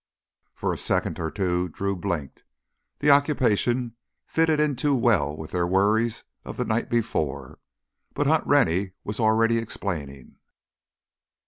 For 0.55 0.73
a 0.73 0.79
second 0.79 1.19
or 1.19 1.29
two 1.29 1.69
Drew 1.69 1.95
blinked—the 1.95 3.11
occupation 3.11 3.93
fitted 4.25 4.59
in 4.59 4.75
too 4.75 4.95
well 4.95 5.37
with 5.37 5.51
their 5.51 5.67
worries 5.67 6.23
of 6.43 6.57
the 6.57 6.65
night 6.65 6.89
before. 6.89 7.59
But 8.15 8.25
Hunt 8.25 8.47
Rennie 8.47 8.93
was 9.03 9.19
already 9.19 9.59
explaining. 9.59 10.37